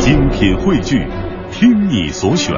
[0.00, 1.06] 精品汇聚，
[1.52, 2.54] 听你所选，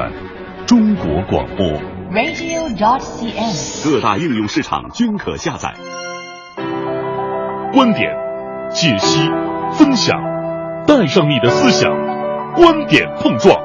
[0.65, 1.67] 中国广播。
[2.09, 3.83] radio.cn。
[3.83, 5.73] 各大应用市场均可下载。
[7.73, 8.09] 观点、
[8.71, 9.29] 解析、
[9.73, 10.17] 分享，
[10.87, 11.91] 带上你的思想，
[12.55, 13.59] 观点碰撞。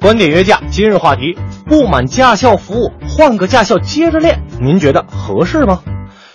[0.00, 5.82] 观点约架，今日话题：不满驾校服务，换个驾校接着练，您觉得合适吗？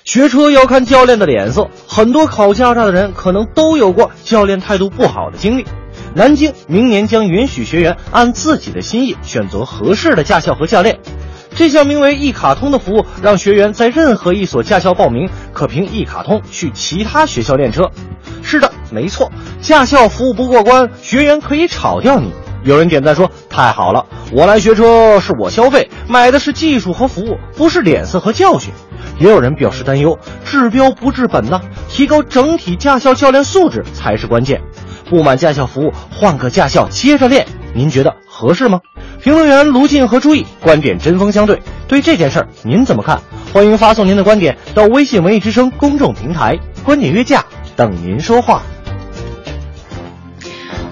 [0.03, 5.65] 学车要看教练的脸色，很多考驾照的人可能都有过教练态度不好的经历。
[6.15, 10.99] 南京明年将允许学员按自己的心意选择合适的驾校和教练。
[11.53, 17.89] 这项名为“一卡通”的服务，让学员在任何一所驾校报名，可凭一卡通去其他学校练车。
[18.41, 19.31] 是的，没错，
[19.61, 22.33] 驾校服务不过关，学员可以炒掉你。
[22.63, 28.71] 有人点赞说：“太好了，我来学车是我消费，买的是技术和服务，不是脸色和教训。”
[29.19, 34.61] 也有人表示担忧：“治标不治本呐，提高整体驾校教练素质才是关键。”
[35.09, 38.79] 不满驾校服务，换个驾校接着练，您觉得合适吗？
[39.21, 43.21] 评论员卢静和朱毅观点针锋相对，对这件事儿您怎么看？
[43.53, 47.43] 欢迎发送您的观点到微信文艺之声公众平台“观点约架”，
[47.75, 48.61] 等您说话。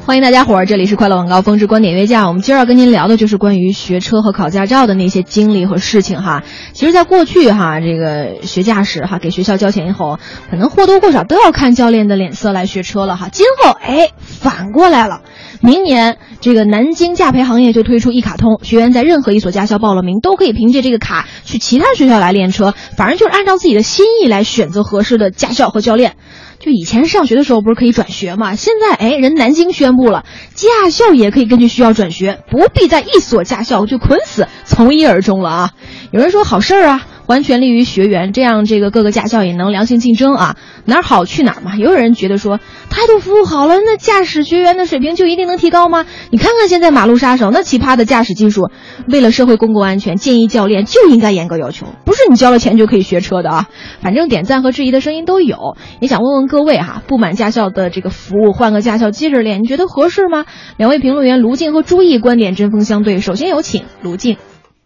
[0.10, 2.28] 欢迎大家伙儿，这里是快乐晚高峰之观点约架。
[2.28, 6.42] 我们今儿要跟您聊的就是关于学车和考驾照的那些经历和事情哈。
[6.74, 10.18] 其实，在过去哈，这个学驾驶哈，给学校交钱以后，
[10.50, 13.30] 可能或多或少都要看教练的脸色来学车了哈。
[13.32, 15.22] 今后哎，反过来了，
[15.62, 26.16] 明年这个南京驾培行业就推出一卡通，学员在任何一所驾校报了名，都可以凭借这个卡去其他学校来练车，反正就是按照自己的心意来选择合适的驾校和教练。
[26.60, 28.56] 就以前上学的时候不是可以转学嘛？
[28.56, 35.72] 现在哎，人南京宣布了，驾校也可以根据需要转学，不必在一所驾校就捆死，从一而终了啊！
[36.12, 41.76] 有人说好事儿啊，完全利于学员，这样这个各个驾校也能良性竞争啊，哪儿好去哪儿嘛。
[41.76, 42.58] 也有人觉得说，
[42.90, 46.08] 态度服务好了，那驾驶学员的水平就一定能提高吗？
[46.32, 48.72] 你看看现在马路杀手那奇葩的驾驶技术，
[49.08, 53.70] 为了社会公共安全，建议教练就应该严格要求，不是你交了钱就可以学车的啊。
[54.02, 60.46] 反正点赞和质疑的声音都有，也想问问各位哈，不满驾校的这个服务，换个驾校接着练，你觉得合适吗？
[60.78, 64.38] 两位评论员卢静和朱毅观点针锋相对，首先有请卢静。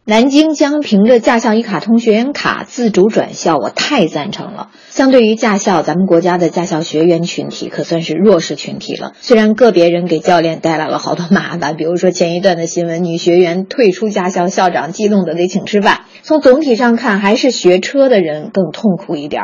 [0.05, 4.67] 南京将凭着驾校一卡通学员卡自主转校，我太赞成了。
[4.89, 9.13] 相对于驾校，咱们国家的驾校学员群体可算是弱势群体了。
[9.21, 16.01] 虽然个别人给教练带来了好多麻烦，比如说前一段的新闻，女学员退出驾校，校长激动的得请吃饭。
[16.21, 19.41] 从总体上看，还是学车的人更痛苦一点。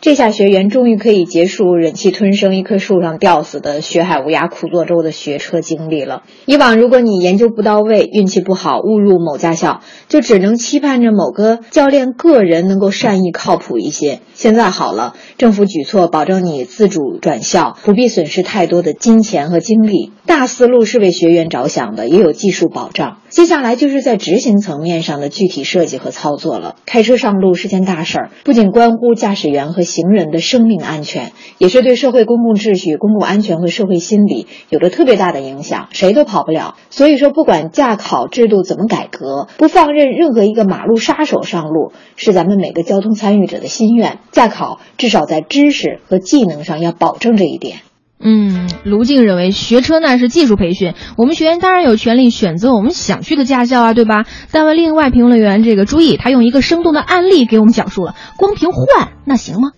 [0.00, 6.22] 这下学员终于可以结束忍气吞声、一棵树上吊死的学海无涯苦作舟的学车经历了。
[6.46, 14.20] 以往，如果你研究不到位、运气不好误入某驾校，就只能期盼着某个教练个人能够善意靠谱一些。
[14.38, 20.12] 现在好了，政府举措保证你自主转校，不必损失太多的金钱和精力。
[20.26, 23.18] 大思路是为学员着想的，也有技术保障。
[23.30, 26.76] 接下来就是在执行层面上的具体设计和操作了。
[26.86, 36.76] 开车上路是件大事儿，不仅关乎驾驶员和行人的生命安全，也是对社会公共秩序、公共安全和社会心理有着特别大的影响，谁都跑不了。
[36.90, 44.20] 所以说，不管驾考制度怎么改革，不放任任何一个马路杀手上路，是咱们每个交通参与者的心愿。
[44.30, 47.78] 驾考至少在知识和技能上要保证这一点。
[48.20, 54.24] 嗯，卢静认为学车那是技术培训，我们学员当然有权利选择我们想去的驾校啊，对吧？
[54.50, 59.70] 但为另外评论员这个朱毅，他用一个生动的案例给我们讲述了，光凭换那行吗？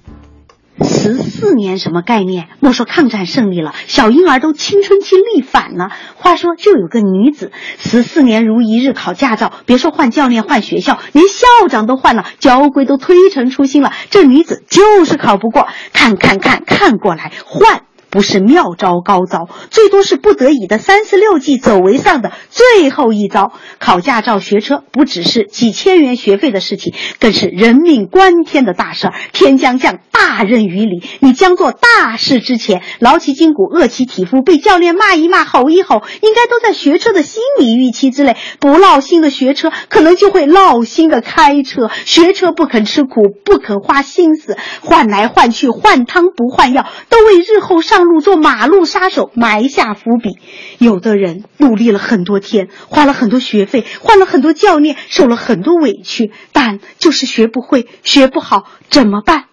[0.83, 2.49] 十四年什么概念？
[2.61, 5.91] 莫说抗战胜利了，小婴儿都青春期逆反了。
[6.17, 15.69] 话说，就有个女子，十四年如一日考驾照，别说换教练、换学校，连校长都换了，交规都推陈出新了，这女子就是考不过。
[15.93, 17.83] 看看看看过来，换。
[18.11, 23.53] 不是妙招高招，最多是不得已的三十六计走为上的最后一招。
[23.79, 29.15] 考驾照学车不只是几千元学费的事情，更是人命关天的大事儿。
[29.33, 38.37] 天将降大任于你，你将做大事之前，劳其筋骨，饿其体肤，被教练骂一骂，吼一吼，应该都在学车的心理预期之内。
[38.59, 41.89] 不闹心的学车，可能就会闹心的开车。
[42.05, 48.00] 学车不肯吃苦，不肯花心思，换来换去，换汤不换药，都为日后上。
[48.01, 50.39] 上路做马路杀手埋下伏笔。
[50.79, 59.45] 有的人努力了很多天，花了很多学费，换了很多教练，受了很多委屈，但就是学不会，学不好，怎么办？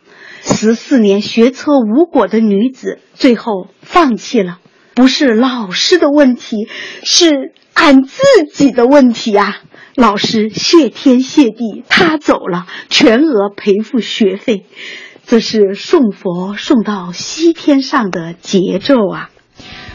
[0.41, 4.59] 十四年学车无果的女子，最后放弃了。
[4.95, 6.69] 不是老师的问题，
[7.03, 8.23] 是俺自
[8.53, 9.57] 己的问题啊！
[9.93, 14.65] 老师谢天谢地，他走了，全额赔付学费。
[15.27, 19.29] 这是送佛送到西天上的节奏啊！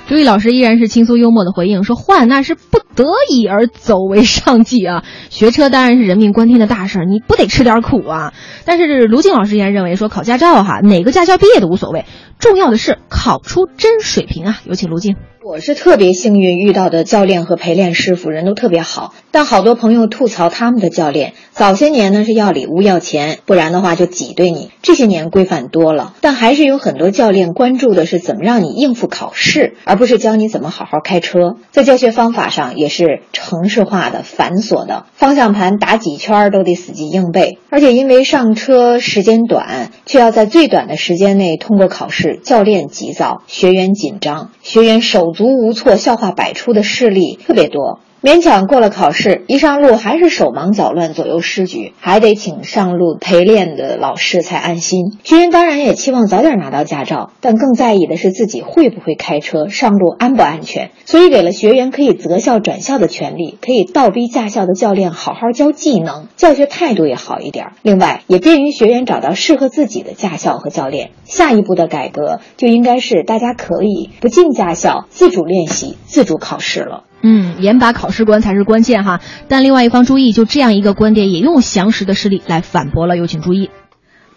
[0.07, 5.05] 朱毅老师依然是轻松幽默的回应说：“换那是不得已而走为上计啊！
[5.31, 8.35] 学车当然是人命关天的大事，你不得吃点苦啊！”
[8.67, 12.05] 但是卢静老师依然认为说，考驾照哈，哪个驾校毕业都无所谓，
[12.39, 14.61] 重要的是考出真水平啊！
[14.67, 15.17] 有请卢静。
[15.45, 24.71] 我是特别幸运遇到的教练和陪练师傅人都特别好，但好多朋友吐槽他们的教练，早些年呢是要礼物要钱，不然的话就挤兑你。
[24.83, 31.57] 这些年规范多了，但还是有很多教练关注的是怎么让你应付考试，而不是教你怎么好好开车。
[31.73, 45.32] 在教学方法上也是程式化的、繁琐的，方向盘打几圈都得死记硬背，而且因为上车时间短，却要在最短的时间内通过考试，教练急躁，学员紧张，学员手。
[45.33, 48.01] 足无措、笑话百出的事例特别多。
[48.23, 55.19] 勉强过了考试，一上路还是手忙脚乱、左右失局，还得请上路陪练的老师才安心。
[55.25, 60.93] 学员当然也期望早点拿到驾照，但更在意的是自己会不会开车，上路安不安全。
[61.05, 67.73] 所以给了学员可以择校转校的权利，可以倒逼驾校的教练好好教技能，教学态度也好一点。
[67.83, 71.11] 另外，也便于学员找到适合自己的驾校和教练。
[71.25, 77.03] 下一步的改革就应该是大家可以不进驾校，自主练习、自主考试了。
[77.23, 79.21] 嗯，严把考试关才是关键哈。
[79.49, 83.17] 但另外一方注意，就这样一个观点，也用详实的事例来反驳了。
[83.17, 83.71] 有请注意，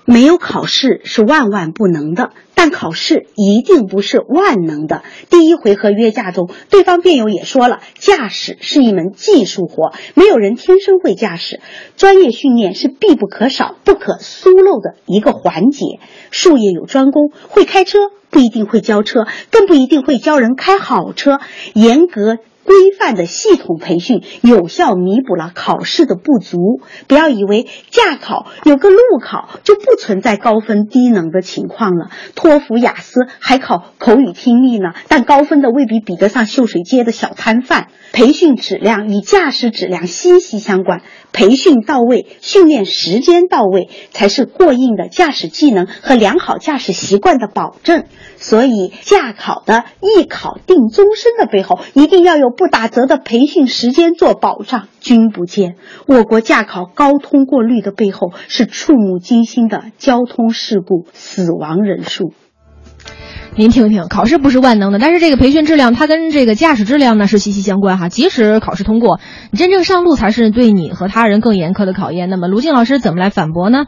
[0.06, 5.02] 没有考试是万万不能的，但考试一定不是万能的。
[5.32, 11.62] 第一回合约架中，对方辩友也说了，驾驶是一门技术活，没有人天生会驾驶，
[11.98, 16.00] 专业训练是必不可少、不可疏漏的一个环节。
[16.30, 17.98] 术业有专攻，会开车
[18.30, 21.40] 不一定会教车，更不一定会教人开好车。
[21.74, 22.38] 严格。
[22.66, 26.82] 规范的系统培训有效弥补了考试的不足。
[27.08, 32.10] 不要以为驾考有个路考就不存在高分低能的情况了。
[32.34, 37.88] 托福、雅思还考口语听力呢，但高分的未必比得上秀水街的小摊贩。
[38.12, 41.02] 培训质量与驾驶质量息息相关，
[41.34, 48.06] 培训到位，训练时间到位，才是过硬的驾驶技能和良好驾驶习惯的保证。
[48.38, 52.55] 所以，驾考的一考定终身的背后，一定要有。
[52.56, 55.76] 不打折的培训时间做保障，君不见。
[56.08, 62.34] 我国驾考高通过率的背后是触目惊心的交通事故死亡人数。
[63.58, 68.10] 您听听，考试不是万能的，但是这个培训质量它跟这个驾驶质量呢是息息相关哈。
[68.10, 69.20] 即使考试通过，
[69.52, 72.30] 你真正上路才是对你和他人更严苛的考验。
[72.30, 73.86] 那么卢静老师怎么来反驳呢？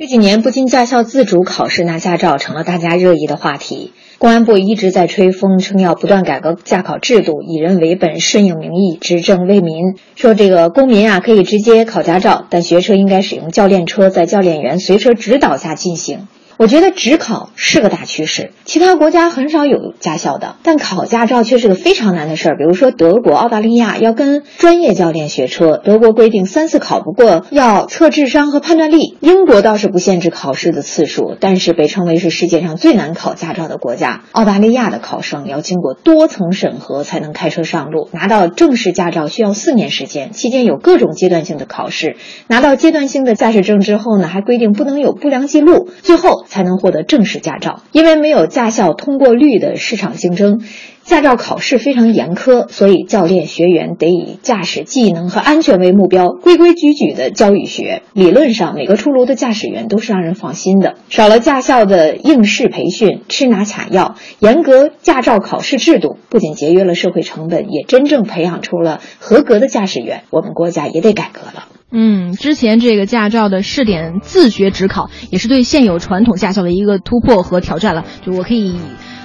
[0.00, 3.92] 这几年不经驾校自主考试拿驾照成了大家热议的话题。
[4.16, 9.96] 公安部一直在吹风，称要不断改革驾考制度，以人为本，顺应民意，执政为民。
[10.16, 16.28] 说这个公民啊可以直接考驾照，但学车应该使用教练车，在教练员随车指导下进行。
[16.60, 22.56] 我觉得只考是个大趋势，其他国家很少有驾校的，但考驾照却是个非常难的事儿。
[22.58, 29.16] 比如说德国、澳大利亚要跟专业教练学车，德国规定三次考不过要测智商和判断力。
[29.20, 34.24] 英国倒是不限制考试的次数，但是被称为是世界上最难考驾照的国家。
[34.32, 42.16] 澳大利亚的考生要经过多层审核才能开车上路，拿到正式驾照需要四年时间，期间有各种阶段性的考试。
[42.48, 46.44] 拿到阶段性的驾驶证之后呢，还规定不能有不良记录，最后。
[46.50, 50.60] 才能获得正式驾照，因为没有驾校通过率的市场竞争，
[51.04, 58.02] 驾照考试非常严苛，所以教练学员得以驾驶技能和安全为目标，规规矩矩的教与学。
[58.14, 60.96] 理论上，每个出炉的驾驶员都是让人放心的。
[61.08, 70.24] 少了驾校的应试培训，吃拿卡要，严格驾照考试制度，不仅节约了社会成本，也真正培养出了合格的驾驶员。
[70.30, 71.79] 我们国家也得改革了。
[71.92, 78.04] 嗯，之前这个驾照的试点自学直考，也是对现有传统驾校的一个突破和挑战了。
[78.24, 78.78] 就我可以，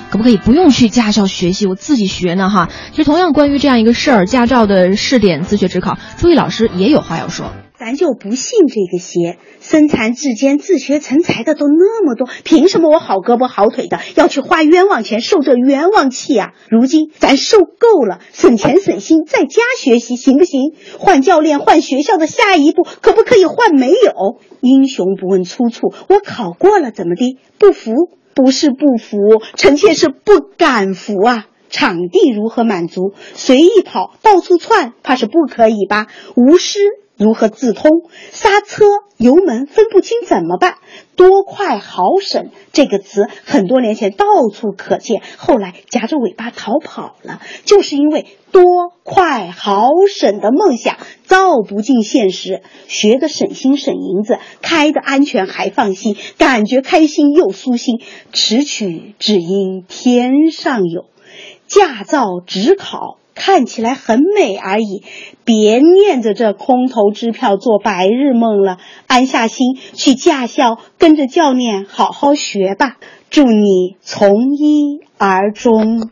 [0.10, 2.50] 可不可以不用去驾校学习，我自己学呢？
[2.50, 7.52] 哈，其实同样关于这样一个事儿，驾照的试点自学直考，朱毅老师也有话要说。
[7.78, 16.54] 咱就不信这个邪，身残志坚、自学成才的都那么多，凭什么我好胳膊好腿的要去花冤枉钱受这冤枉气啊？
[16.70, 20.74] 如今咱受够了，省钱省心，在家学习行不行？
[20.98, 23.76] 换教练、换学校的下一步可不可以换？
[23.76, 27.38] 没有，英雄不问出处，我考过了怎么的？
[27.58, 27.92] 不服？
[28.34, 29.18] 不是不服，
[29.56, 31.46] 臣妾是不敢服啊！
[31.70, 33.14] 场地如何满足？
[33.34, 36.08] 随意跑，到处窜，怕是不可以吧？
[36.36, 36.80] 无师。
[37.18, 37.90] 如何自通？
[38.32, 38.86] 刹车、
[39.18, 40.76] 油门分不清怎么办？
[41.16, 48.64] 多快好省这个词，很多年前到处可见，后来夹着尾巴逃跑了，就是因为多
[49.04, 52.62] 快好省的梦想照不进现实。
[52.88, 58.02] 学的省心省银子，开的安全还放心，感觉开心又舒心。
[58.34, 61.06] 此曲只应天上有，
[61.68, 63.18] 驾照只考。
[63.36, 65.04] 看起来很美而已，
[65.44, 68.78] 别念着这空头支票做白日梦了，
[69.08, 72.96] 安下心去驾校，跟着教练好好学吧。
[73.30, 76.10] 祝你从一而终。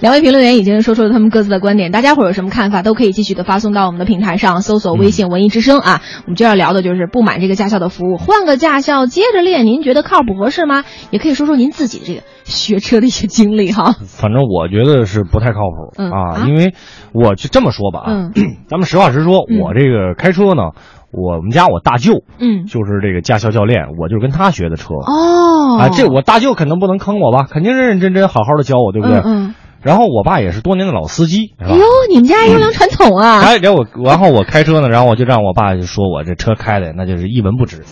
[0.00, 6.02] 两位评论员已经说出了他们各自的观点，大家伙有什么看法，都可以继续的发送到我们的平台上，搜索微信“文艺之声”啊。
[6.24, 10.84] 我们就要聊的就是不满这个驾校的服务，换个驾校接着练，您觉得靠谱合适吗？
[11.10, 13.94] 也可以说说您自己的这个学车的一些经历哈。
[14.06, 16.74] 反正我觉得是不太靠谱、嗯啊，啊因为
[17.12, 18.32] 我就这么说吧啊，嗯
[18.68, 20.70] 咱们实话实说，嗯我这个开车呢，
[21.12, 24.94] 我们家我大舅嗯，就是这个驾校教练，我就是跟他学的车。
[24.94, 27.46] 哦，啊，这我大舅肯定不能坑我吧？
[27.50, 29.18] 肯定认认真真好好的教我，对不对？
[29.18, 31.70] 嗯嗯，然后我爸也是多年的老司机，是吧？
[31.70, 33.40] 哎呦，你们家优良传统啊！
[33.44, 37.82] 哎，然后我，然后我开车呢，然后我就让我爸就说我这车开的那就是一文不值。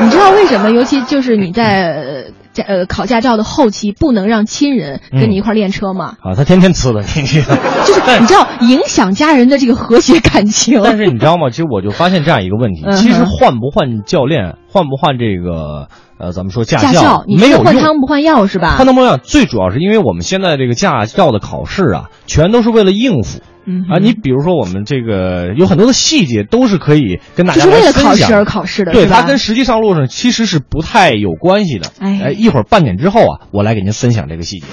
[0.00, 0.70] 你知道为什么？
[0.70, 6.16] 尤其就是你在呃驾呃考驾照的后期，不能让亲人跟你一块练车吗？
[6.20, 7.44] 啊，他天天呲的，天天。
[7.86, 10.80] 就是你知道影响家人的这个和谐感情。
[10.84, 11.50] 但是你知道吗？
[11.50, 17.64] 其实我就发现这样一个问题，嗯其实换不换教练，换不换这个呃，咱们说驾驾校，你没有用。
[17.64, 18.76] 换汤不换药是吧？
[18.76, 23.40] 换汤不换药，最主要是因为我们现在这个驾照的考试啊，全都是为了应付。
[23.64, 31.90] 嗯啊，你比如说我们这个有很多的细节都是可以跟大就是家来为了考试分享而考试的，对，吧它跟实际上路上其实是不太有关系的。
[32.00, 34.66] 哎一会儿半点之后啊，我来给您分享这个细节。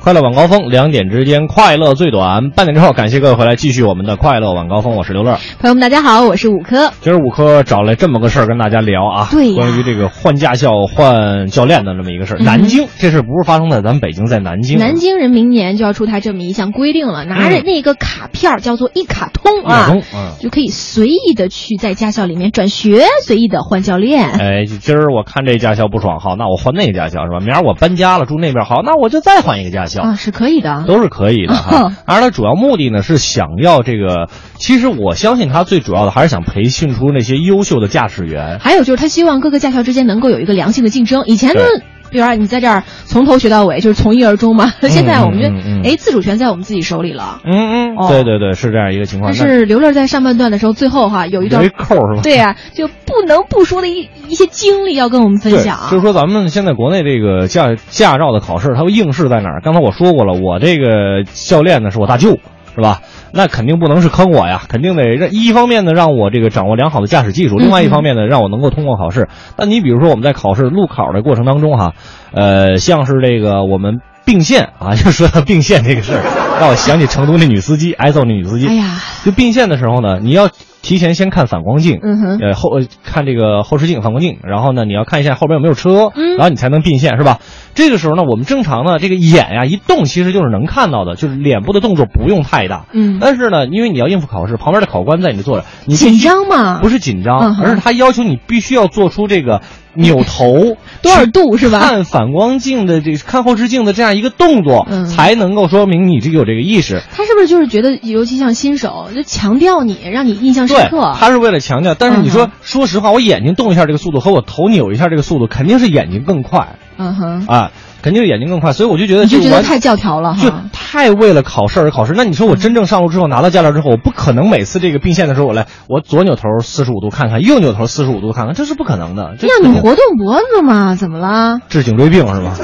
[0.00, 2.50] 快乐晚高峰，两点之间快乐最短。
[2.50, 5.38] 半点之后，感谢各位回来继续我们的快乐晚高峰，我是刘乐。
[5.60, 6.92] 朋友们，大家好，我是五科。
[7.00, 12.36] 今儿五科找来这么个事儿跟大家聊啊，对呀关于这个换驾校、换教练的这么一个事儿。
[12.38, 14.78] 嗯南京这事儿不是发生在咱们北京，在南京。
[14.78, 19.98] 南京人明年就要出台这么一项规定了，拿着那个卡片儿叫做一卡通啊，
[20.40, 24.30] 就可以随意的去在驾校里面转学，随意的换教练。
[24.30, 27.40] 哎，今儿我看这驾校不爽，好，那我换那个驾校是吧？
[27.44, 29.97] 明儿我搬家了，住那边，好，那我就再换一个驾校。
[30.02, 30.84] 啊，是可以的。
[30.86, 31.92] 都是可以的哈哦。
[32.06, 38.58] 当 然，它主要目的呢是想要这个，其实我相信他最主要的还是想培训出那些优秀的驾驶员。
[38.60, 41.24] 还有就是，他希望各个驾校之间能够有一个良性的竞争。
[41.26, 44.72] 以前呢对，比如说你在这儿从头学到尾，就是从一而终嘛。
[44.88, 45.48] 现在我们就
[45.88, 47.40] 哎，自主权在我们自己手里了。
[47.44, 49.32] 嗯嗯，哦对对对，是这样一个情况。
[49.36, 52.22] 但是刘乐在上半段的时候，最后哈有一段没扣是吧？
[52.22, 55.78] 对呀、就不能不说的一一些经历要跟我们分，享。
[55.90, 59.60] 就是说咱们现在国内这个驾驾照的考试，它的应试在哪儿？
[59.62, 62.38] 刚才我说过了，我这个教练呢是我大舅，
[62.78, 63.00] 是吧？
[63.32, 69.28] 那肯定不能是坑我呀，肯定得让一方面呢让我这个掌握良好的驾驶技术，另外一方面呢让我能够通过考试。
[69.56, 71.94] 那你比如说我们在考试路考的过程当中哈，
[72.32, 76.22] 呃，像是这个我们并线啊， 就说到并线这个事儿，
[76.60, 78.68] 让我想起成都那女司机挨揍那女司机。
[78.68, 80.48] 哎呀，就并线的时候呢，你要
[80.88, 82.38] 提前先看反光镜，嗯哼。
[82.38, 86.36] 呃后呃看这个后视镜、反光镜，然后呢你要看一下后边有没有车，嗯。
[86.36, 87.40] 然后你才能并线，是吧？
[87.74, 92.86] 这个时候呢，我们正常呢这个眼呀一动，其实就是能看到的，就是脸部的动作不用太大。
[92.94, 97.56] 嗯，但是呢，因为你要应付考试，旁边的考官在你这坐着，你紧张吗，不是紧张，嗯。
[97.62, 99.60] 而是他要求你必须要做出这个
[99.98, 101.80] 扭头多少度是吧？
[101.80, 107.02] 看反光镜的这个看后视镜的这样一个动作，嗯才能够说明你这个有这个意识。
[107.12, 111.94] 他是不是就是觉得，尤其像新手，就强调你，让你印象深刻？，他是为了强调。
[111.94, 117.70] 但是你说，嗯说实话，我眼睛动一下这个速度和我头扭一下这个速度，肯定是眼睛更快嗯哼，啊，
[118.02, 118.72] 肯定是眼睛更快。
[118.72, 120.64] 所以我就觉得你就觉得太教条了就哈。
[120.72, 122.14] 太为了考试而考试。
[122.16, 129.34] 那你说我真正上路之后拿到驾照之后，我不可能每次这个并线的时候，我来我左扭头四十五度看看，右扭头四十五度看看，这是不可能的。
[129.38, 130.94] 这肯定让你活动脖子嘛？
[130.94, 131.60] 怎么了？
[131.68, 132.56] 治颈椎病是吧？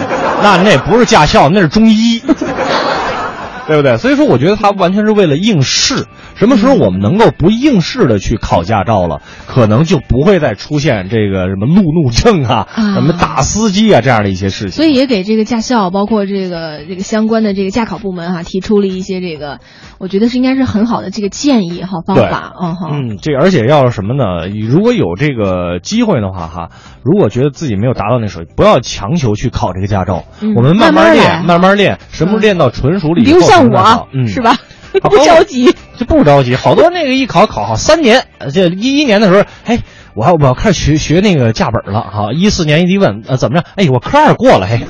[0.42, 2.22] 那那不是驾校，那是中医，
[3.68, 3.96] 对不对？
[3.96, 6.06] 所以说，我觉得他完全是为了应试。
[6.34, 14.72] 什么时候我们能够不应试的去考驾照了，可能就不会再出现这个什么路怒症啊、啊什么打司机啊这样的一些事情。
[14.72, 19.60] 所以也给这个驾校，包括这个这个相关的这个驾考部门哈、提出了一些这个，
[19.98, 24.48] 我觉得是应该是很好的这个建议哈方法，嗯哈，嗯，这而且要是什么呢？
[24.48, 26.68] 如果有这个机会的话，哈，
[27.04, 34.50] 如果觉得自己没有达到那水平，不要强求去考这个驾照，嗯我们慢慢练，慢慢练，什么时候练到纯熟了以后，像才能考我，嗯，是吧？
[34.50, 34.56] 啊
[35.10, 39.80] 不着急，就不着急，好多那个一考考好三年，呃这一一年的时候，哎，
[40.14, 42.32] 我要我要开始学学那个驾本了哈。
[42.32, 43.64] 一四年一问，呃，怎么样？
[43.74, 44.80] 哎，我科二过了，嘿，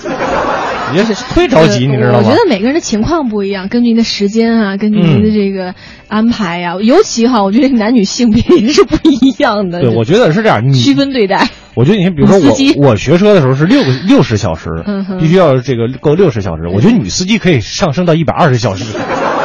[0.92, 2.18] 也是忒着急，你知道吗？
[2.18, 5.74] 我觉得每个人的情况不一样，根据您的时间啊，根据您的这个
[6.08, 9.80] 安排呀、尤其哈，我觉得男女性别也是不一样的。
[9.80, 11.48] 对，我觉得是这样，你区分对待。
[11.74, 16.68] 我觉得你看，比如说我我学车的时候是六个六十小时嗯，必须要这个够六十小时。
[16.72, 18.84] 我觉得女司机可以上升到一百二十小时，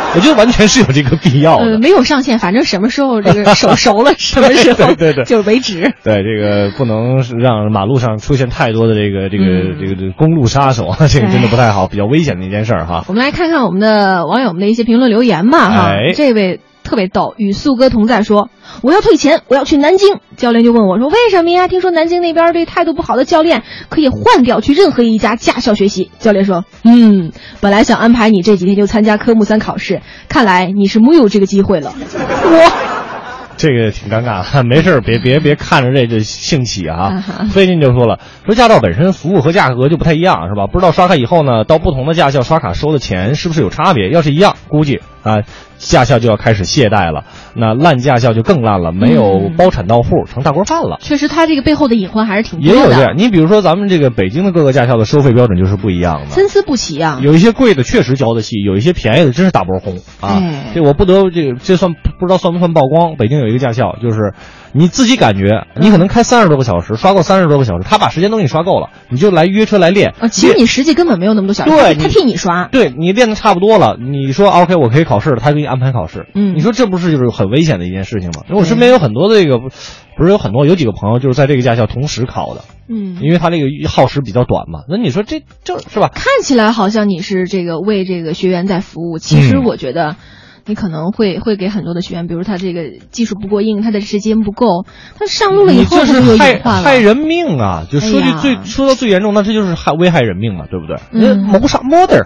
[0.16, 1.80] 我觉得完全是有这个必要呃，的。
[1.80, 5.94] 没有上限，反正什么时候这个 手熟了，什么时候对对对就为止。
[6.04, 13.04] 对，这个不能让马路上出现太多的这个这个嗯这个这个公路杀手，这个真的不太好，比较危险的一件事儿哈。
[13.08, 15.90] 我们来看看我们的网友们的一些评论留言吧，哈。
[15.90, 18.50] 哎这位特别逗，与素哥同在说
[18.82, 21.68] ：“我要退钱，我要去南京。”教练就问我说：“为什么呀？
[21.68, 27.32] 听说南京那边对态度不好的教练可以换掉，去任何一家驾校学习。”教练说：“嗯，
[27.62, 32.72] 本来想安排你这几天就参加科目三考试，看来你是木有这个机会了。”我。
[33.56, 37.46] 这个挺尴尬，没事儿，别别别看着这个兴起啊啊哈！
[37.52, 40.68] 最近就说了，说驾照本身服务和价格就不太一样，是吧？
[40.72, 44.12] 不知道刷卡以后呢，到不同的驾校刷卡收的钱是不是有差别？
[44.12, 45.40] 要是一样，估计啊，
[45.78, 50.98] 驾校就要开始懈怠了，那烂驾校就更烂了，没有嗯包产到户，成大锅饭了。
[51.02, 56.28] 确实，它这个背后的隐患还是挺多的，也有这样，你比如说咱们这个北京的各个驾校的收费标准就是不一样的。
[56.28, 57.20] 参差不齐啊。
[57.22, 60.40] 有一些贵的确实交得起，有一些便宜的真是大波轰啊！
[60.42, 63.16] 哎这我不得这个这算不知道算不算曝光？
[63.18, 64.34] 北京有一个驾校，就是
[64.72, 70.14] 你自己感觉你可能开三十多个小时，刷够三十多个小时，他把时间都给你刷够了，你就来约车来练。
[70.20, 72.66] 啊，其实你实际根本没有那么多小时，对他他替你刷。
[72.72, 76.28] 对你练的差不多了，你说 OK 我可以考试了，他给你安排考试。
[76.36, 78.44] 嗯你说这不是就是很危险的一件事情吗？
[78.48, 84.82] 因为我身边有很多的这个，不是有很多有几个朋友就是在这个驾校同时考的，嗯，因为他这个耗时比较短嘛。
[84.90, 86.10] 那你说这就是吧？
[86.14, 90.16] 看起来好像你是这个为这个学员在服务，其实嗯我觉得。
[90.70, 94.86] 你可能会会给很多的学员，比如他这个技术不过硬，他的时间不够，
[95.18, 96.62] 他上路了以后他就是害。
[96.64, 97.86] 害人命啊！
[97.92, 100.98] 就说句最、说到最严重，那这就是害危害人命嘛，对不对？
[101.12, 102.24] 嗯谋杀 murder，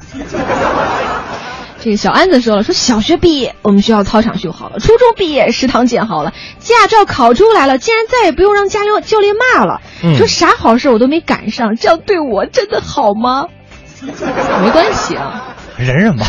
[1.79, 13.47] 这个小安子说了，说小学毕业我们学校操场修好了，初中毕业食堂建好了，驾照考出来了，竟然再也不用让家教教练骂了，嗯说啥好事我都没赶上，这样对我真的好吗？
[14.03, 15.52] 没关系啊，
[15.83, 16.25] 忍忍吧。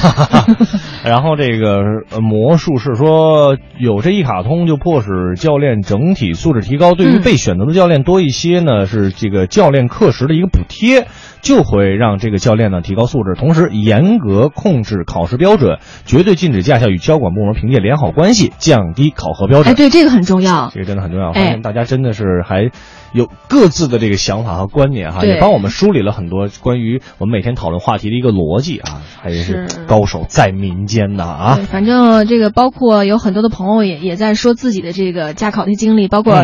[1.04, 11.06] 然后这个呃魔术是说，有这一卡通就迫使教练整体素质提高，对于嗯被选择的教练多一些呢，是这个教练课时的一个补贴，
[11.42, 19.72] 就会让这个教练呢提高素质，同时严格控制考试标准，绝对禁止驾校与交管部门凭借良好关系降低考核标准。
[19.72, 20.70] 哎，对，这个很重要。
[20.72, 22.70] 这个真的很重要，发哎现大家真的是还
[23.14, 31.61] 有各自的这个想法和观点哈，也帮我们梳理了很多关于我们每天讨论话题的一个逻辑啊，还是是高手在民间的啊，。
[31.70, 36.35] 反正这个包括有很多的朋友也也在说自己的这个驾考的经历，包括、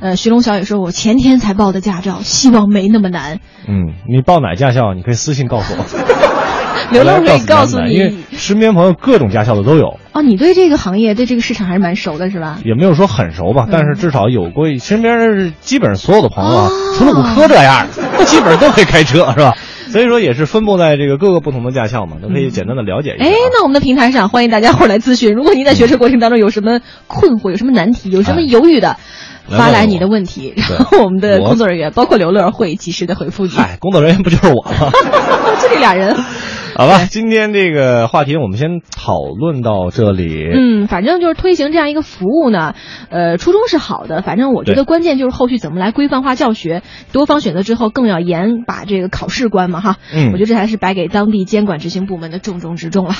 [0.00, 3.38] 呃徐龙小也说，我前天才报的驾照，希望没那么难。
[3.68, 4.94] 嗯，你报哪驾校？
[4.94, 5.84] 你可以私信告诉我，
[6.92, 12.58] 刘乐可以告告诉你，因为身边朋友各种驾校的都有，哦，你对这个行业对这个市场还是蛮熟的，是吧？
[12.64, 17.86] 也没有说很熟吧，但是至少有过身边基本上所有的朋友啊，哦除了五科这样
[18.18, 19.54] 的，基本上都会开车，是吧？
[19.88, 23.28] 所以说也是分布在这个各个不同的驾校嘛，都可以简单的了解一下啊。
[23.28, 25.32] 哎，那我们的平台上欢迎大家伙来咨询。
[25.32, 28.96] 如果您在学车过程当中有什么困惑、有什么难题、有什么犹豫的，
[29.48, 33.52] 发来你的问题，然后我们的工作人员，包括刘乐，会及时的回复你。
[33.56, 34.90] 哎，工作人员不就是我吗？
[35.62, 36.14] 就这俩人。
[36.78, 40.46] 好吧，今天这个话题我们先讨论到这里。
[40.52, 42.74] 嗯，反正就是推行这样一个服务呢，
[43.08, 49.96] 呃，初衷是好的，反正我觉得关键就是后续怎么来规范化教学，多方选择之后更要严把这个考试关嘛哈。
[50.12, 53.14] 嗯我觉得这还是摆给当地监管执行部门的重中之重了。